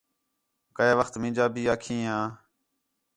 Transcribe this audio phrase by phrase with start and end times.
[0.75, 2.25] کَئے وخت مینجاں بھی اکھیں ھیاں